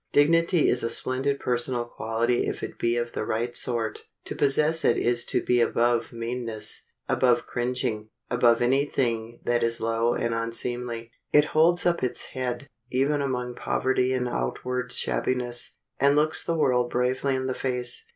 [0.11, 4.07] Dignity is a splendid personal quality if it be of the right sort.
[4.25, 9.79] To possess it is to be above meanness, above cringing, above any thing that is
[9.79, 11.11] low and unseemly.
[11.31, 16.89] It holds up its head, even among poverty and outward shabbiness, and looks the world
[16.89, 18.07] bravely in the face.